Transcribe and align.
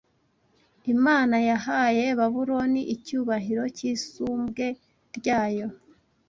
Imana 0.93 1.35
yahaye 1.49 2.05
Babuloni 2.19 2.81
icyubahiro 2.95 3.63
cy’isumbwe 3.77 4.65
ryayo 5.17 5.67